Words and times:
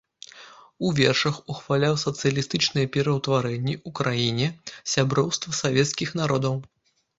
У 0.85 0.93
вершах 0.99 1.35
ухваляў 1.55 1.95
сацыялістычныя 2.05 2.89
пераўтварэнні 2.97 3.73
ў 3.87 4.01
краіне, 4.01 4.47
сяброўства 4.97 5.51
савецкіх 5.63 6.09
народаў. 6.25 6.61